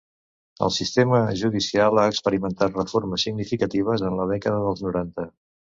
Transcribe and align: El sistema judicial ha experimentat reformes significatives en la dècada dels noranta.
El 0.67 0.71
sistema 0.77 1.19
judicial 1.41 2.01
ha 2.05 2.07
experimentat 2.15 2.81
reformes 2.83 3.29
significatives 3.29 4.09
en 4.11 4.21
la 4.23 4.31
dècada 4.35 4.67
dels 4.69 4.87
noranta. 4.89 5.33